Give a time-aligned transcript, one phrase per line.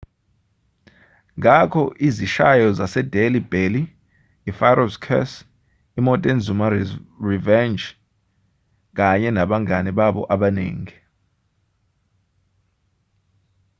[1.39, 3.83] ngakho izishayo zasedelhi belly
[4.49, 5.37] i-pharaoh's curse
[5.99, 6.89] imontezuma's
[7.29, 7.85] revenge
[8.97, 10.95] kanye nabangane babo abaningi